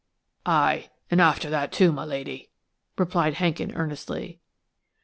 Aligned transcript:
"Ay, 0.47 0.89
and 1.11 1.21
after 1.21 1.47
that, 1.47 1.71
too, 1.71 1.91
my 1.91 2.03
lady," 2.03 2.49
replied 2.97 3.35
Hankin, 3.35 3.71
earnestly. 3.75 4.39